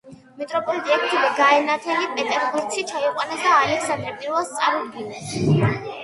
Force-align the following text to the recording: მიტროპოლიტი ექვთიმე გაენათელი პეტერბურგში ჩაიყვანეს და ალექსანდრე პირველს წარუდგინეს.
მიტროპოლიტი 0.37 0.93
ექვთიმე 0.93 1.27
გაენათელი 1.39 2.07
პეტერბურგში 2.15 2.85
ჩაიყვანეს 2.91 3.43
და 3.49 3.51
ალექსანდრე 3.57 4.15
პირველს 4.23 4.49
წარუდგინეს. 4.61 5.37